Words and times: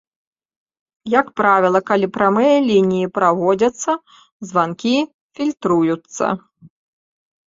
Як 1.19 1.27
правіла, 1.41 1.79
калі 1.89 2.07
прамыя 2.15 2.55
лініі 2.69 3.09
праводзяцца, 3.17 3.91
званкі 4.49 4.95
фільтруюцца. 5.37 6.25